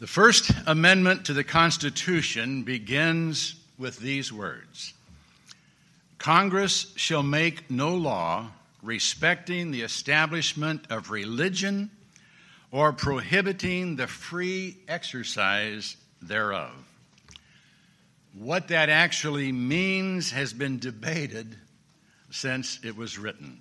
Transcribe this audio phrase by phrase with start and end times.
[0.00, 4.94] The First Amendment to the Constitution begins with these words
[6.16, 8.48] Congress shall make no law
[8.82, 11.90] respecting the establishment of religion
[12.70, 16.72] or prohibiting the free exercise thereof.
[18.32, 21.56] What that actually means has been debated
[22.30, 23.60] since it was written.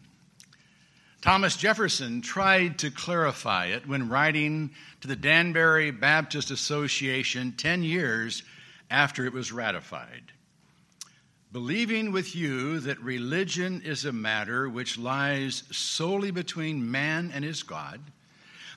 [1.22, 8.44] Thomas Jefferson tried to clarify it when writing to the Danbury Baptist Association 10 years
[8.90, 10.32] after it was ratified.
[11.52, 17.64] Believing with you that religion is a matter which lies solely between man and his
[17.64, 18.00] God,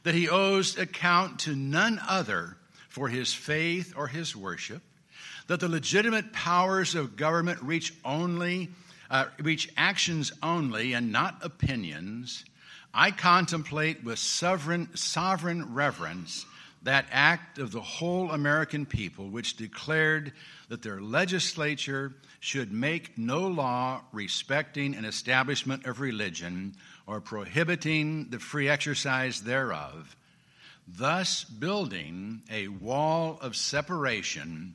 [0.02, 2.56] that he owes account to none other
[2.88, 4.82] for his faith or his worship,
[5.46, 8.70] that the legitimate powers of government reach only
[9.12, 12.46] uh, reach actions only and not opinions,
[12.94, 16.46] I contemplate with sovereign, sovereign reverence
[16.82, 20.32] that act of the whole American people which declared
[20.68, 26.74] that their legislature should make no law respecting an establishment of religion
[27.06, 30.16] or prohibiting the free exercise thereof,
[30.88, 34.74] thus building a wall of separation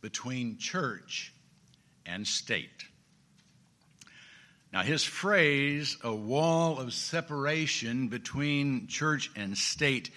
[0.00, 1.32] between church
[2.04, 2.84] and state.
[4.74, 10.10] Now, his phrase, a wall of separation between church and state,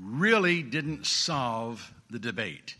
[0.00, 2.74] really didn't solve the debate.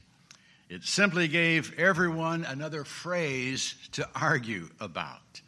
[0.71, 5.43] It simply gave everyone another phrase to argue about.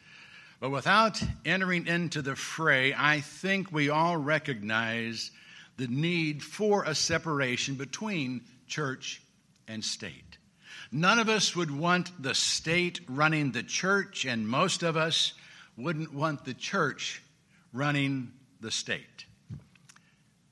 [0.60, 5.30] But without entering into the fray, I think we all recognize
[5.78, 9.22] the need for a separation between church
[9.66, 10.36] and state.
[10.92, 15.32] None of us would want the state running the church, and most of us
[15.76, 17.22] wouldn't want the church
[17.72, 19.26] running the state.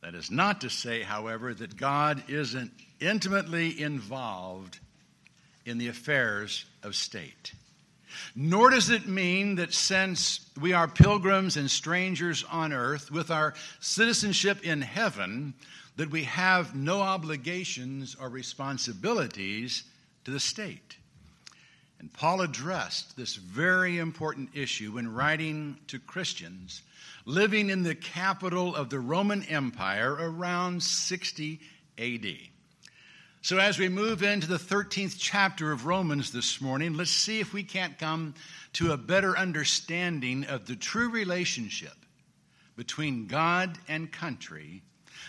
[0.02, 4.80] That is not to say, however, that God isn't intimately involved
[5.64, 7.52] in the affairs of state.
[8.34, 13.54] Nor does it mean that since we are pilgrims and strangers on earth with our
[13.80, 15.54] citizenship in heaven,
[15.96, 19.84] that we have no obligations or responsibilities
[20.24, 20.96] to the state.
[22.02, 26.82] And Paul addressed this very important issue when writing to Christians
[27.24, 31.60] living in the capital of the Roman Empire around 60
[31.98, 32.26] AD.
[33.40, 37.52] So, as we move into the 13th chapter of Romans this morning, let's see if
[37.52, 38.34] we can't come
[38.74, 41.94] to a better understanding of the true relationship
[42.74, 44.82] between God and country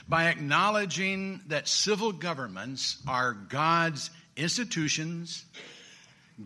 [0.10, 5.46] by acknowledging that civil governments are God's institutions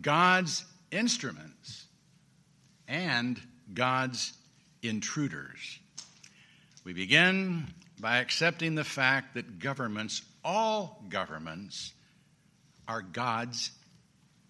[0.00, 1.86] God's instruments
[2.86, 3.40] and
[3.72, 4.32] God's
[4.82, 5.78] intruders.
[6.84, 7.66] We begin
[8.00, 11.92] by accepting the fact that governments, all governments,
[12.86, 13.72] are God's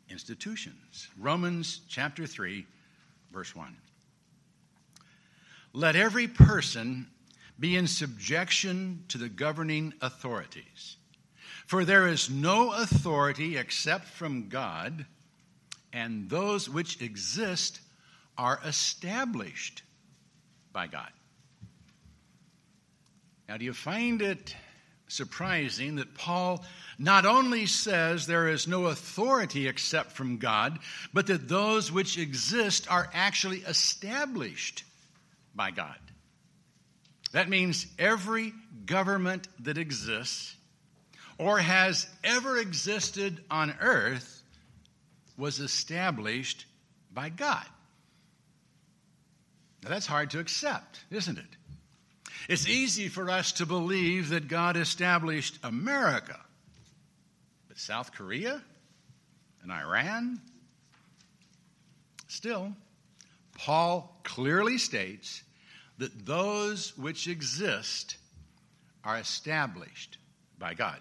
[0.08, 1.08] institutions.
[1.18, 2.64] Romans chapter 3,
[3.32, 3.76] verse 1.
[5.72, 7.08] Let every person
[7.58, 10.96] be in subjection to the governing authorities.
[11.66, 15.04] For there is no authority except from God
[15.92, 17.80] and those which exist
[18.36, 19.82] are established
[20.72, 21.10] by God.
[23.48, 24.54] Now, do you find it
[25.08, 26.64] surprising that Paul
[26.98, 30.78] not only says there is no authority except from God,
[31.14, 34.84] but that those which exist are actually established
[35.54, 35.96] by God?
[37.32, 38.52] That means every
[38.86, 40.54] government that exists
[41.38, 44.37] or has ever existed on earth
[45.38, 46.66] was established
[47.12, 47.64] by God.
[49.82, 51.44] Now, that's hard to accept, isn't it?
[52.48, 56.38] It's easy for us to believe that God established America,
[57.68, 58.60] but South Korea
[59.62, 60.40] and Iran?
[62.26, 62.74] Still,
[63.56, 65.42] Paul clearly states
[65.98, 68.16] that those which exist
[69.04, 70.18] are established
[70.58, 70.98] by God.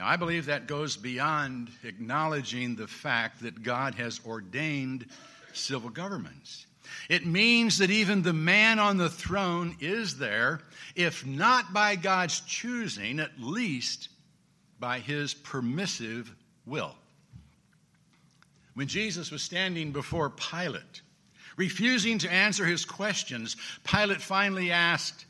[0.00, 5.04] Now, I believe that goes beyond acknowledging the fact that God has ordained
[5.52, 6.64] civil governments.
[7.10, 10.62] It means that even the man on the throne is there,
[10.96, 14.08] if not by God's choosing, at least
[14.78, 16.94] by his permissive will.
[18.72, 21.02] When Jesus was standing before Pilate,
[21.58, 23.54] refusing to answer his questions,
[23.84, 25.26] Pilate finally asked,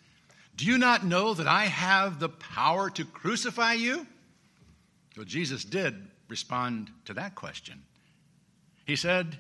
[0.54, 4.06] Do you not know that I have the power to crucify you?
[5.20, 5.94] Well, Jesus did
[6.28, 7.82] respond to that question.
[8.86, 9.36] He said,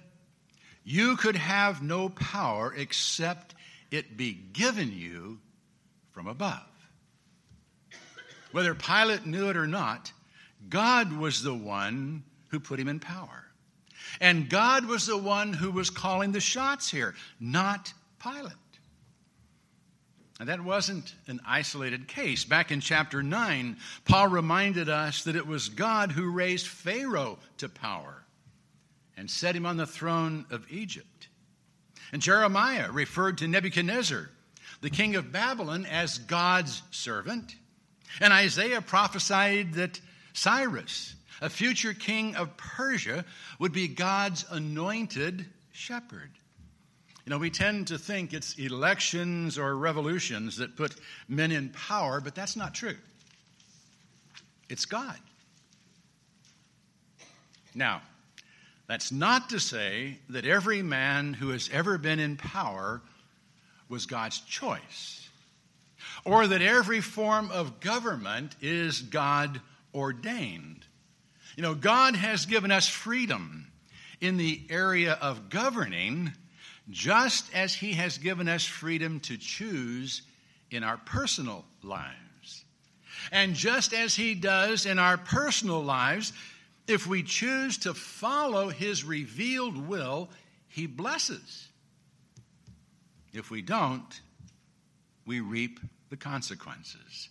[0.84, 3.54] You could have no power except
[3.90, 5.38] it be given you
[6.12, 6.68] from above.
[8.52, 10.12] Whether Pilate knew it or not,
[10.68, 13.46] God was the one who put him in power.
[14.20, 18.52] And God was the one who was calling the shots here, not Pilate.
[20.40, 22.46] And that wasn't an isolated case.
[22.46, 23.76] Back in chapter 9,
[24.06, 28.24] Paul reminded us that it was God who raised Pharaoh to power
[29.18, 31.28] and set him on the throne of Egypt.
[32.10, 34.30] And Jeremiah referred to Nebuchadnezzar,
[34.80, 37.54] the king of Babylon, as God's servant.
[38.18, 40.00] And Isaiah prophesied that
[40.32, 43.26] Cyrus, a future king of Persia,
[43.58, 46.30] would be God's anointed shepherd.
[47.30, 50.96] You know, we tend to think it's elections or revolutions that put
[51.28, 52.96] men in power, but that's not true.
[54.68, 55.14] It's God.
[57.72, 58.02] Now,
[58.88, 63.00] that's not to say that every man who has ever been in power
[63.88, 65.28] was God's choice,
[66.24, 69.60] or that every form of government is God
[69.94, 70.84] ordained.
[71.54, 73.68] You know, God has given us freedom
[74.20, 76.32] in the area of governing
[76.88, 80.22] just as He has given us freedom to choose
[80.70, 82.64] in our personal lives.
[83.32, 86.32] And just as He does in our personal lives,
[86.86, 90.30] if we choose to follow His revealed will,
[90.68, 91.68] He blesses.
[93.32, 94.20] If we don't,
[95.26, 97.28] we reap the consequences.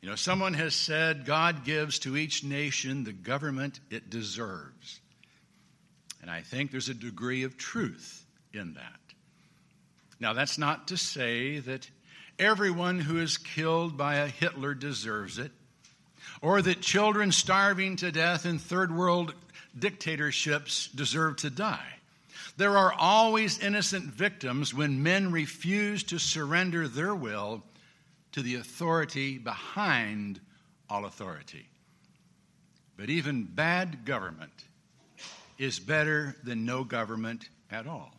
[0.00, 5.00] You know, someone has said God gives to each nation the government it deserves.
[6.22, 8.19] And I think there's a degree of truth
[8.52, 9.00] in that.
[10.18, 11.88] Now, that's not to say that
[12.38, 15.52] everyone who is killed by a Hitler deserves it,
[16.42, 19.34] or that children starving to death in third world
[19.78, 21.94] dictatorships deserve to die.
[22.56, 27.62] There are always innocent victims when men refuse to surrender their will
[28.32, 30.40] to the authority behind
[30.88, 31.66] all authority.
[32.96, 34.52] But even bad government
[35.58, 38.14] is better than no government at all.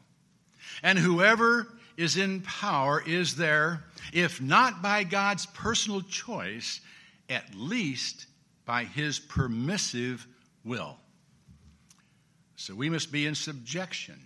[0.83, 1.67] And whoever
[1.97, 6.81] is in power is there, if not by God's personal choice,
[7.29, 8.25] at least
[8.65, 10.25] by his permissive
[10.63, 10.97] will.
[12.55, 14.19] So we must be in subjection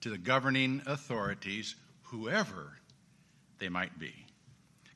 [0.00, 1.74] to the governing authorities,
[2.04, 2.78] whoever
[3.58, 4.14] they might be.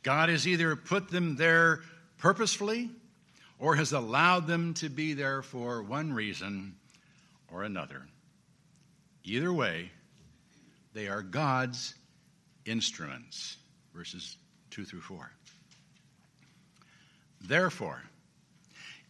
[0.02, 1.80] God has either put them there
[2.18, 2.90] purposefully
[3.58, 6.74] or has allowed them to be there for one reason
[7.52, 8.02] or another.
[9.24, 9.90] Either way,
[10.94, 11.94] they are God's
[12.64, 13.56] instruments.
[13.94, 14.36] Verses
[14.70, 15.30] 2 through 4.
[17.40, 18.02] Therefore,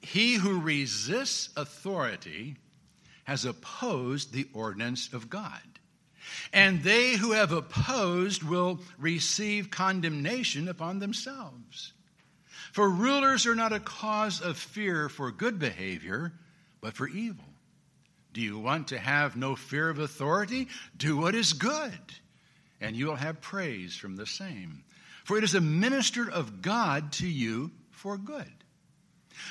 [0.00, 2.56] he who resists authority
[3.25, 5.61] has opposed the ordinance of God.
[6.52, 11.93] And they who have opposed will receive condemnation upon themselves.
[12.73, 16.32] For rulers are not a cause of fear for good behavior,
[16.81, 17.51] but for evil.
[18.32, 20.69] Do you want to have no fear of authority?
[20.96, 21.93] Do what is good,
[22.81, 24.84] and you will have praise from the same.
[25.25, 28.52] For it is a minister of God to you for good.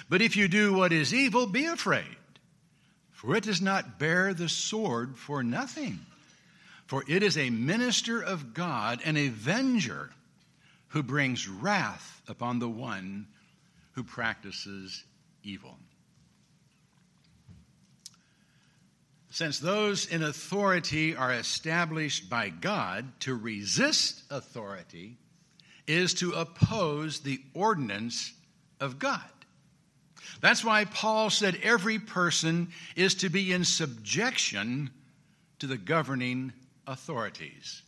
[0.10, 2.18] But if you do what is evil, be afraid,
[3.12, 6.00] for it does not bear the sword for nothing.
[6.88, 10.10] For it is a minister of God, an avenger,
[10.90, 13.28] who brings wrath upon the one
[13.94, 15.06] who practices
[15.44, 15.78] evil.
[19.32, 25.18] Since those in authority are established by God, to resist authority
[25.88, 28.34] is to oppose the ordinance
[28.82, 29.22] of God.
[30.42, 34.90] That's why Paul said every person is to be in subjection
[35.60, 36.52] to the governing
[36.86, 37.84] authorities.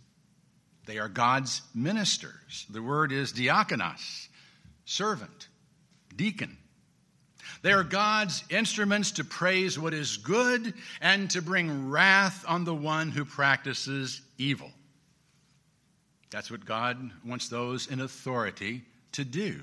[0.86, 2.66] They are God's ministers.
[2.70, 4.30] The word is diakonos,
[4.86, 5.50] servant,
[6.16, 6.58] deacon.
[7.64, 12.76] They are God's instruments to praise what is good and to bring wrath on the
[12.76, 14.70] one who practices evil.
[16.30, 19.62] That's what God wants those in authority to do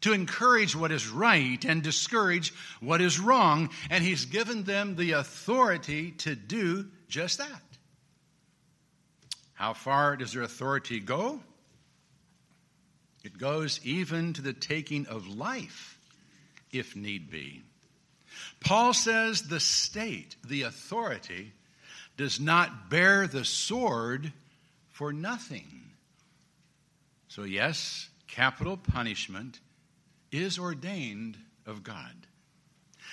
[0.00, 3.70] to encourage what is right and discourage what is wrong.
[3.90, 7.62] And He's given them the authority to do just that.
[9.54, 11.40] How far does their authority go?
[13.24, 15.97] It goes even to the taking of life
[16.72, 17.62] if need be.
[18.60, 21.52] Paul says the state, the authority,
[22.16, 24.32] does not bear the sword
[24.88, 25.92] for nothing.
[27.28, 29.60] So, yes, capital punishment
[30.32, 32.14] is ordained of God.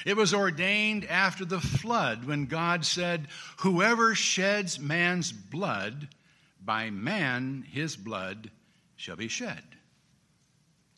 [0.06, 3.28] It was ordained after the flood when God said,
[3.60, 6.10] Whoever sheds man's blood,
[6.64, 8.52] by man his blood
[8.96, 9.64] shall be shed.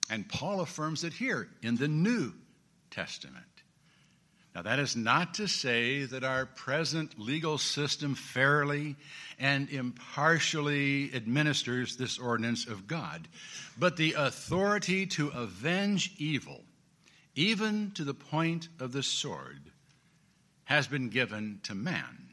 [0.10, 2.34] And Paul affirms it here in the New
[2.92, 3.46] Testament.
[4.58, 8.96] Now, that is not to say that our present legal system fairly
[9.38, 13.28] and impartially administers this ordinance of God,
[13.78, 16.64] but the authority to avenge evil,
[17.36, 19.62] even to the point of the sword,
[20.64, 22.30] has been given to man.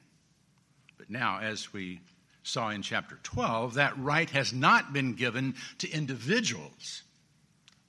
[0.97, 2.01] But now, as we
[2.43, 7.03] saw in chapter 12, that right has not been given to individuals.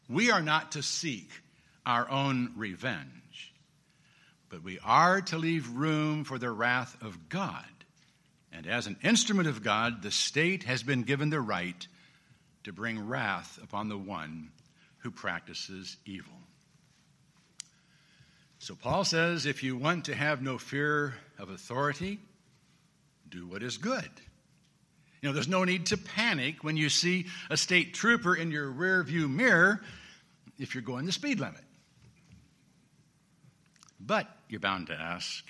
[0.09, 1.29] We are not to seek
[1.85, 3.11] our own revenge
[4.55, 7.65] but we are to leave room for the wrath of God.
[8.53, 11.85] And as an instrument of God, the state has been given the right
[12.63, 14.51] to bring wrath upon the one
[14.99, 16.31] who practices evil.
[18.59, 22.17] So Paul says if you want to have no fear of authority,
[23.27, 24.09] do what is good.
[25.21, 28.71] You know, there's no need to panic when you see a state trooper in your
[28.71, 29.81] rear view mirror
[30.57, 31.64] if you're going the speed limit.
[33.99, 35.43] But you're bound to ask,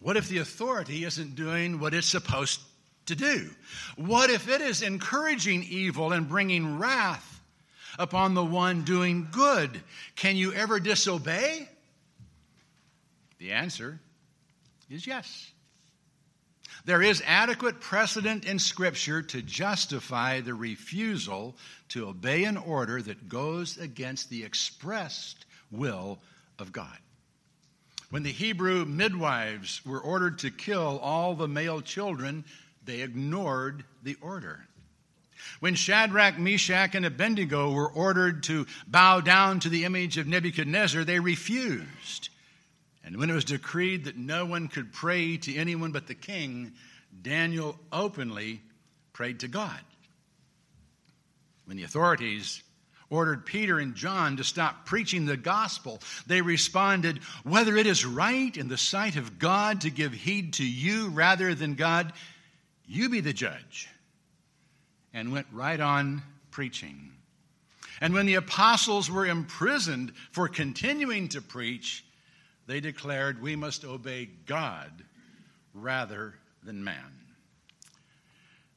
[0.00, 2.60] what if the authority isn't doing what it's supposed
[3.06, 3.50] to do?
[3.96, 7.40] What if it is encouraging evil and bringing wrath
[7.98, 9.80] upon the one doing good?
[10.16, 11.68] Can you ever disobey?
[13.38, 13.98] The answer
[14.90, 15.50] is yes.
[16.84, 21.56] There is adequate precedent in Scripture to justify the refusal
[21.88, 26.20] to obey an order that goes against the expressed will
[26.58, 26.96] of God.
[28.10, 32.44] When the Hebrew midwives were ordered to kill all the male children,
[32.84, 34.66] they ignored the order.
[35.60, 41.04] When Shadrach, Meshach, and Abednego were ordered to bow down to the image of Nebuchadnezzar,
[41.04, 42.28] they refused.
[43.04, 46.72] And when it was decreed that no one could pray to anyone but the king,
[47.22, 48.60] Daniel openly
[49.12, 49.80] prayed to God.
[51.64, 52.62] When the authorities
[53.10, 58.54] ordered Peter and John to stop preaching the gospel, they responded, Whether it is right
[58.56, 62.12] in the sight of God to give heed to you rather than God,
[62.86, 63.88] you be the judge.
[65.12, 67.12] And went right on preaching.
[68.00, 72.04] And when the apostles were imprisoned for continuing to preach,
[72.66, 74.90] they declared, We must obey God
[75.72, 77.12] rather than man.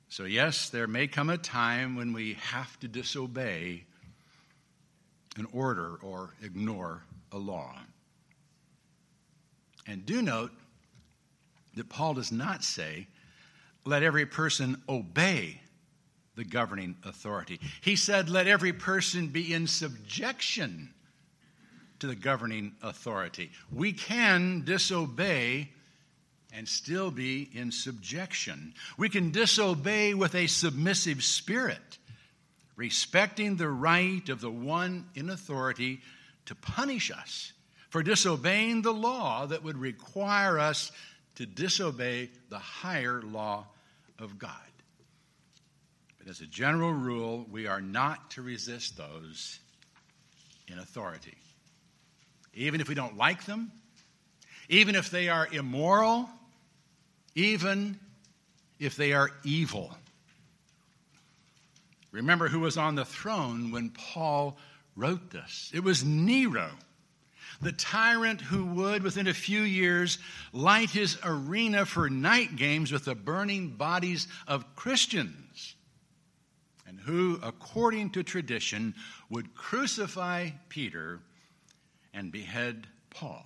[0.07, 3.83] So, yes, there may come a time when we have to disobey
[5.37, 7.75] an order or ignore a law.
[9.87, 10.51] And do note
[11.75, 13.07] that Paul does not say,
[13.85, 15.61] let every person obey
[16.35, 17.59] the governing authority.
[17.81, 20.93] He said, let every person be in subjection
[21.99, 23.51] to the governing authority.
[23.71, 25.69] We can disobey
[26.53, 28.73] and still be in subjection.
[28.97, 31.97] We can disobey with a submissive spirit
[32.79, 35.99] respecting the right of the one in authority
[36.45, 37.51] to punish us
[37.89, 40.89] for disobeying the law that would require us
[41.35, 43.67] to disobey the higher law
[44.17, 44.53] of God.
[46.19, 49.59] But as a general rule, we are not to resist those
[50.69, 51.35] in authority.
[52.53, 53.73] Even if we don't like them,
[54.69, 56.29] even if they are immoral,
[57.35, 57.99] even
[58.79, 59.93] if they are evil.
[62.11, 64.57] Remember who was on the throne when Paul
[64.95, 65.71] wrote this?
[65.73, 66.71] It was Nero,
[67.61, 70.17] the tyrant who would, within a few years,
[70.51, 75.75] light his arena for night games with the burning bodies of Christians,
[76.87, 78.95] and who, according to tradition,
[79.29, 81.19] would crucify Peter
[82.13, 83.45] and behead Paul.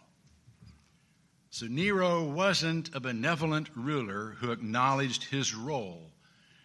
[1.49, 6.12] So Nero wasn't a benevolent ruler who acknowledged his role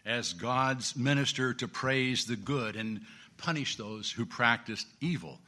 [0.08, 3.02] as God's minister to praise the good and
[3.36, 5.38] punish those who practiced evil.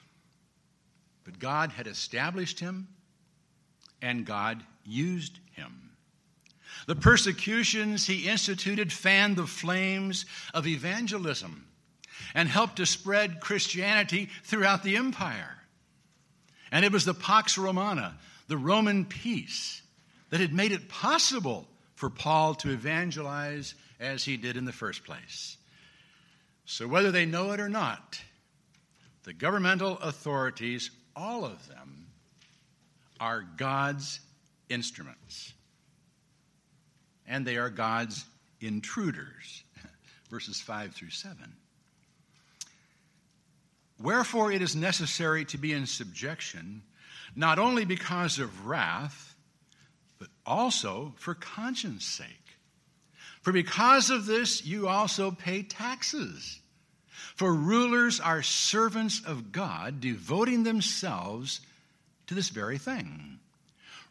[1.24, 2.86] But God had established him,
[4.02, 5.90] and God used him.
[6.86, 11.66] The persecutions he instituted fanned the flames of evangelism
[12.34, 15.56] and helped to spread Christianity throughout the empire.
[16.70, 19.82] And it was the Pax Romana, the Roman peace,
[20.28, 25.04] that had made it possible for Paul to evangelize as he did in the first
[25.04, 25.58] place.
[26.64, 28.20] So, whether they know it or not,
[29.24, 32.06] the governmental authorities, all of them,
[33.20, 34.20] are God's
[34.68, 35.52] instruments.
[37.26, 38.24] And they are God's
[38.60, 39.62] intruders.
[40.30, 41.36] Verses 5 through 7.
[44.00, 46.82] Wherefore, it is necessary to be in subjection,
[47.36, 49.34] not only because of wrath,
[50.18, 52.49] but also for conscience sake.
[53.42, 56.60] For because of this, you also pay taxes.
[57.36, 61.60] For rulers are servants of God, devoting themselves
[62.26, 63.38] to this very thing.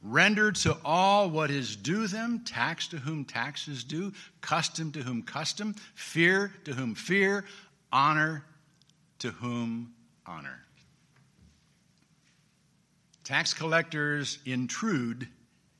[0.01, 5.03] Render to all what is due them, tax to whom tax is due, custom to
[5.03, 7.45] whom custom, fear to whom fear,
[7.91, 8.45] honor
[9.19, 9.93] to whom
[10.25, 10.59] honor.
[13.25, 15.27] Tax collectors intrude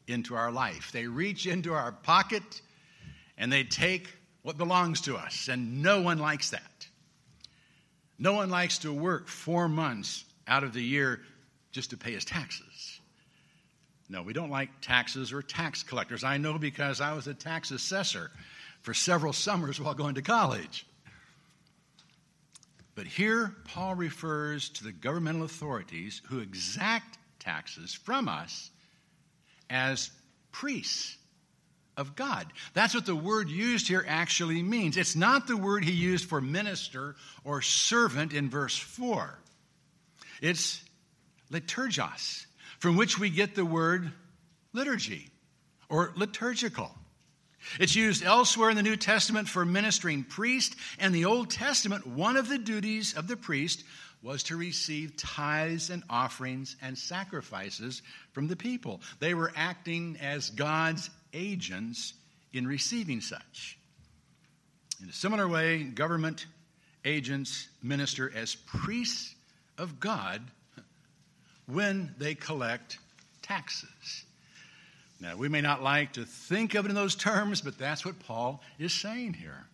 [0.08, 0.92] into our life.
[0.92, 2.62] They reach into our pocket
[3.40, 6.88] and they take what belongs to us, and no one likes that.
[8.20, 11.22] No one likes to work four months out of the year
[11.72, 13.00] just to pay his taxes.
[14.10, 16.24] No, we don't like taxes or tax collectors.
[16.24, 18.32] I know because I was a tax assessor
[18.82, 20.86] for several summers while going to college.
[22.96, 28.72] But here, Paul refers to the governmental authorities who exact taxes from us
[29.70, 30.12] as
[30.52, 31.19] priests
[32.00, 32.48] of God.
[32.74, 34.98] That's what the word used here actually means.
[34.98, 39.38] It's not the word he used for minister or servant in verse 4.
[40.42, 40.82] It's
[41.52, 42.46] liturgos,
[42.80, 44.12] from which we get the word
[44.74, 45.30] liturgy
[45.90, 46.90] or liturgical.
[47.80, 52.38] It's used elsewhere in the New Testament for ministering priest, and the Old Testament, one
[52.38, 53.84] of the duties of the priest
[54.22, 58.02] was to receive tithes and offerings and sacrifices
[58.32, 59.02] from the people.
[59.20, 62.14] They were acting as God's agents
[62.54, 63.78] in receiving such.
[65.02, 66.46] In a similar way, government
[67.06, 69.34] agents minister as priests
[69.78, 70.42] of God
[71.68, 72.98] when they collect
[73.42, 74.26] taxes.
[75.22, 78.20] Now, we may not like to think of it in those terms, but that's what
[78.20, 79.66] Paul is saying here.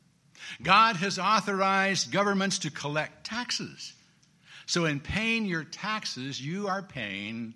[0.62, 3.94] God has authorized governments to collect taxes.
[4.66, 7.54] So, in paying your taxes, you are paying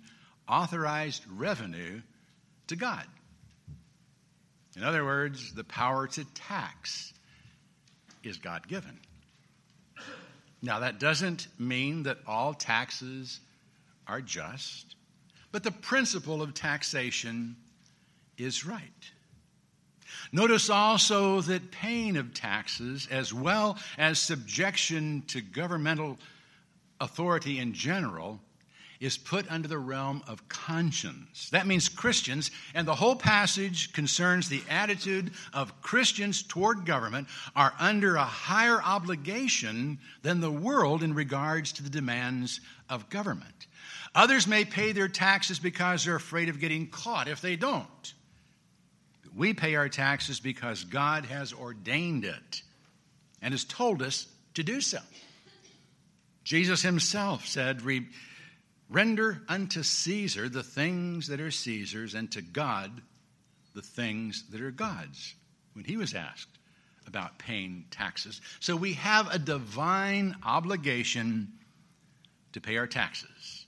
[0.48, 2.00] authorized revenue
[2.68, 3.04] to God.
[4.76, 7.12] In other words, the power to tax
[8.22, 8.98] is God given.
[10.62, 13.40] Now, that doesn't mean that all taxes
[14.06, 14.94] are just,
[15.52, 17.56] but the principle of taxation
[18.36, 19.10] is right.
[20.32, 26.18] Notice also that paying of taxes, as well as subjection to governmental
[27.00, 28.40] authority in general,
[29.00, 31.48] is put under the realm of conscience.
[31.50, 37.72] That means Christians, and the whole passage concerns the attitude of Christians toward government, are
[37.80, 42.60] under a higher obligation than the world in regards to the demands
[42.90, 43.66] of government.
[44.14, 48.14] Others may pay their taxes because they're afraid of getting caught if they don't.
[49.34, 52.62] We pay our taxes because God has ordained it
[53.40, 54.98] and has told us to do so.
[56.42, 57.82] Jesus himself said,
[58.90, 62.90] Render unto Caesar the things that are Caesar's, and to God
[63.74, 65.34] the things that are God's,
[65.74, 66.58] when he was asked
[67.06, 68.40] about paying taxes.
[68.58, 71.52] So we have a divine obligation
[72.52, 73.66] to pay our taxes.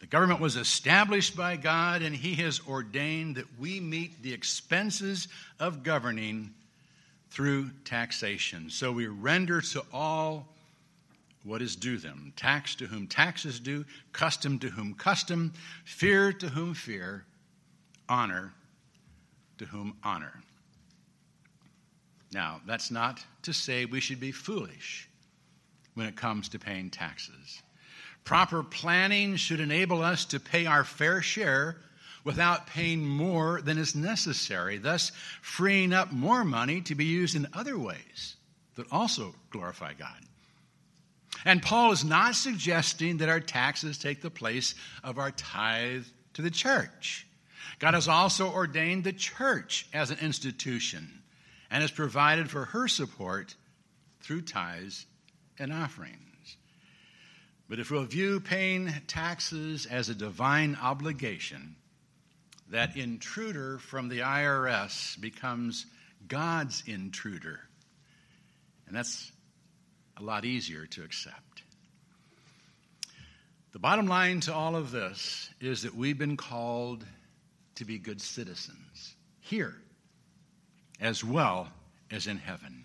[0.00, 5.28] The government was established by God, and He has ordained that we meet the expenses
[5.58, 6.54] of governing
[7.30, 8.70] through taxation.
[8.70, 10.48] So we render to all
[11.44, 15.52] what is due them tax to whom tax is due, custom to whom custom,
[15.84, 17.24] fear to whom fear,
[18.08, 18.52] honor
[19.58, 20.42] to whom honor.
[22.32, 25.08] Now, that's not to say we should be foolish
[25.94, 27.62] when it comes to paying taxes.
[28.24, 31.76] Proper planning should enable us to pay our fair share
[32.22, 37.48] without paying more than is necessary, thus freeing up more money to be used in
[37.54, 38.36] other ways
[38.76, 40.20] that also glorify God.
[41.44, 46.42] And Paul is not suggesting that our taxes take the place of our tithe to
[46.42, 47.26] the church.
[47.78, 51.22] God has also ordained the church as an institution
[51.70, 53.54] and has provided for her support
[54.20, 55.06] through tithes
[55.58, 56.56] and offerings.
[57.68, 61.76] But if we'll view paying taxes as a divine obligation,
[62.70, 65.86] that intruder from the IRS becomes
[66.26, 67.60] God's intruder.
[68.86, 69.30] And that's
[70.20, 71.62] a lot easier to accept.
[73.72, 77.04] The bottom line to all of this is that we've been called
[77.76, 79.76] to be good citizens here
[81.00, 81.68] as well
[82.10, 82.84] as in heaven.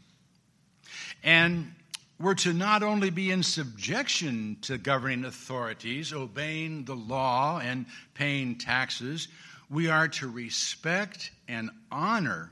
[1.24, 1.74] And
[2.19, 8.58] we're to not only be in subjection to governing authorities, obeying the law and paying
[8.58, 9.28] taxes,
[9.69, 12.52] we are to respect and honor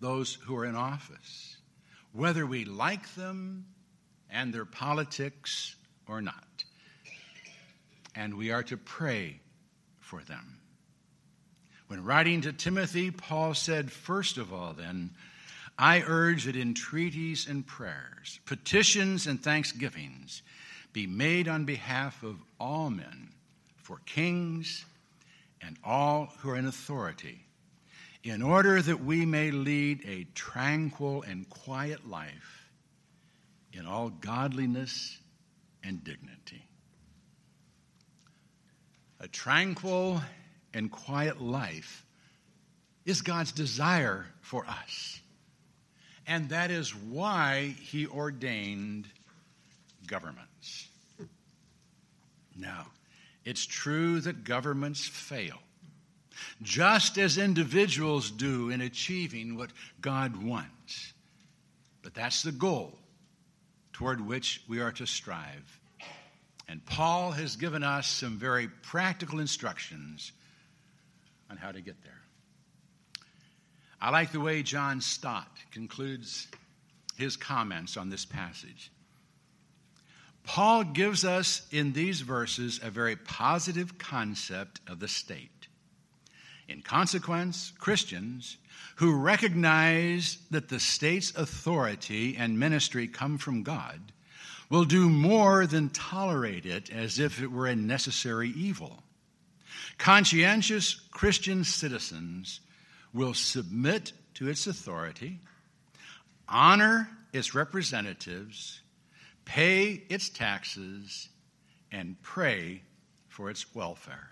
[0.00, 1.56] those who are in office,
[2.12, 3.64] whether we like them
[4.32, 5.76] and their politics
[6.08, 6.64] or not.
[8.14, 9.40] And we are to pray
[10.00, 10.58] for them.
[11.86, 15.10] When writing to Timothy, Paul said, first of all, then,
[15.78, 20.42] I urge that entreaties and prayers, petitions and thanksgivings
[20.92, 23.30] be made on behalf of all men,
[23.76, 24.84] for kings
[25.60, 27.44] and all who are in authority,
[28.24, 32.61] in order that we may lead a tranquil and quiet life
[33.72, 35.18] in all godliness
[35.82, 36.62] and dignity.
[39.20, 40.20] A tranquil
[40.74, 42.04] and quiet life
[43.04, 45.20] is God's desire for us.
[46.26, 49.06] And that is why he ordained
[50.06, 50.88] governments.
[52.56, 52.86] Now,
[53.44, 55.58] it's true that governments fail,
[56.62, 61.12] just as individuals do in achieving what God wants.
[62.02, 62.98] But that's the goal
[64.02, 65.78] toward which we are to strive.
[66.68, 70.32] And Paul has given us some very practical instructions
[71.48, 72.20] on how to get there.
[74.00, 76.48] I like the way John Stott concludes
[77.16, 78.90] his comments on this passage.
[80.42, 85.68] Paul gives us in these verses a very positive concept of the state.
[86.68, 88.56] In consequence, Christians
[88.96, 94.12] who recognize that the state's authority and ministry come from God
[94.70, 99.02] will do more than tolerate it as if it were a necessary evil.
[99.98, 102.60] Conscientious Christian citizens
[103.12, 105.40] will submit to its authority,
[106.48, 108.80] honor its representatives,
[109.44, 111.28] pay its taxes,
[111.90, 112.82] and pray
[113.28, 114.31] for its welfare.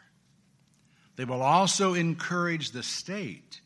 [1.21, 3.61] They will also encourage the state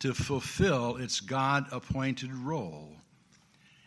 [0.00, 2.96] to fulfill its God appointed role.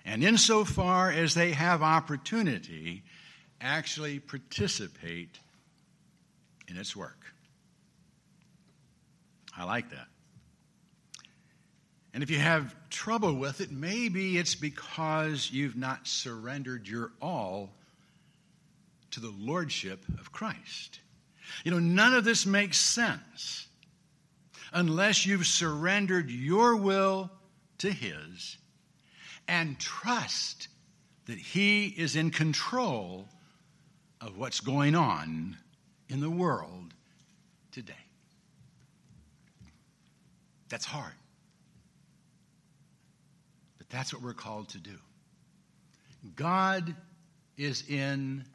[0.03, 3.03] And insofar as they have opportunity,
[3.61, 5.37] actually participate
[6.67, 7.19] in its work.
[9.55, 10.07] I like that.
[12.11, 17.69] And if you have trouble with it, maybe it's because you've not surrendered your all
[19.11, 21.01] to the lordship of Christ.
[21.63, 23.67] You know, none of this makes sense
[24.73, 27.31] unless you've surrendered your will
[27.79, 28.57] to His
[29.47, 30.67] and trust
[31.25, 33.27] that He is in control
[34.21, 35.57] of what's going on
[36.09, 36.93] in the world
[37.71, 37.93] today.
[40.69, 41.13] That's hard.
[43.77, 44.97] But that's what we're called to do.
[46.35, 46.95] God
[47.57, 48.45] is in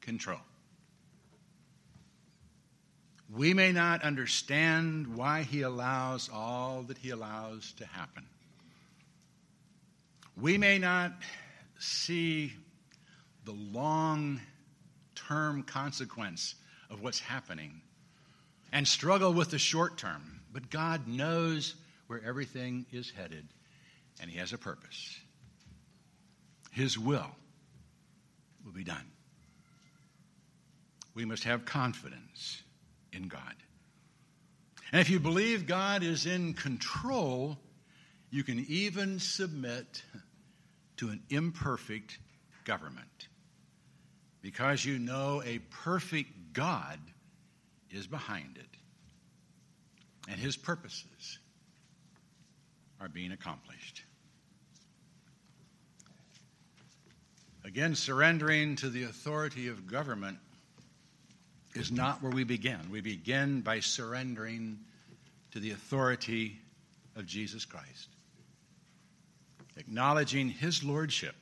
[0.00, 0.38] control.
[3.34, 8.26] We may not understand why He allows all that He allows to happen.
[10.36, 11.12] We may not
[11.78, 12.52] see
[13.44, 14.40] the long
[15.14, 16.56] term consequence
[16.90, 17.80] of what's happening
[18.70, 21.74] and struggle with the short term, but God knows
[22.08, 23.48] where everything is headed
[24.20, 25.18] and He has a purpose.
[26.70, 27.30] His will
[28.64, 29.10] will be done.
[31.14, 32.62] We must have confidence
[33.12, 33.54] in God.
[34.90, 37.58] And if you believe God is in control,
[38.30, 40.02] you can even submit
[40.98, 42.18] to an imperfect
[42.64, 43.28] government
[44.42, 46.98] because you know a perfect God
[47.90, 48.66] is behind it
[50.28, 51.38] and his purposes
[53.00, 54.02] are being accomplished.
[57.64, 60.38] Again, surrendering to the authority of government
[61.74, 62.78] is not where we begin.
[62.90, 64.78] We begin by surrendering
[65.52, 66.58] to the authority
[67.16, 68.08] of Jesus Christ,
[69.76, 71.34] acknowledging his lordship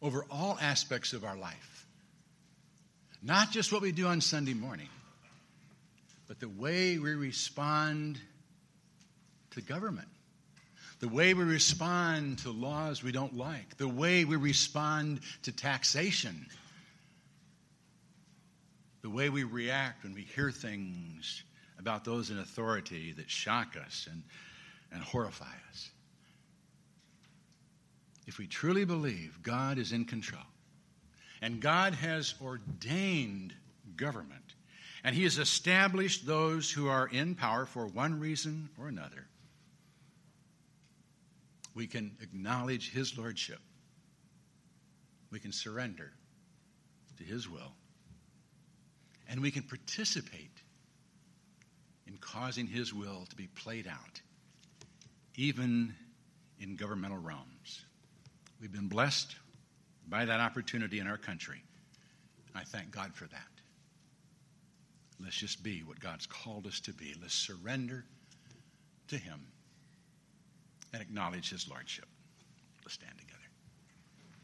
[0.00, 1.86] over all aspects of our life.
[3.22, 4.88] Not just what we do on Sunday morning,
[6.28, 8.18] but the way we respond
[9.52, 10.08] to government,
[11.00, 16.46] the way we respond to laws we don't like, the way we respond to taxation,
[19.02, 21.42] the way we react when we hear things
[21.78, 24.22] about those in authority that shock us and,
[24.92, 25.90] and horrify us.
[28.26, 30.42] If we truly believe God is in control
[31.40, 33.54] and God has ordained
[33.96, 34.54] government
[35.04, 39.26] and He has established those who are in power for one reason or another,
[41.74, 43.60] we can acknowledge His Lordship.
[45.30, 46.12] We can surrender
[47.18, 47.72] to His will.
[49.28, 50.62] And we can participate
[52.06, 54.20] in causing His will to be played out,
[55.36, 55.94] even
[56.58, 57.84] in governmental realms.
[58.60, 59.36] We've been blessed
[60.08, 61.62] by that opportunity in our country.
[62.54, 63.42] I thank God for that.
[65.20, 67.14] Let's just be what God's called us to be.
[67.20, 68.04] Let's surrender
[69.08, 69.40] to Him
[70.92, 72.06] and acknowledge his lordship.
[72.84, 73.27] Let's stand.